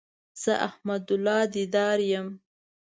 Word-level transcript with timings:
زه 0.41 0.51
احمد 0.67 1.03
الله 1.15 1.41
ديدار 1.55 1.97
يم 2.11 2.27